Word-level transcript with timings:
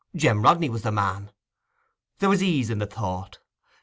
Jem 0.15 0.41
Rodney 0.41 0.67
was 0.67 0.81
the 0.81 0.91
man—there 0.91 2.27
was 2.29 2.41
ease 2.41 2.71
in 2.71 2.79
the 2.79 2.87
thought. 2.87 3.37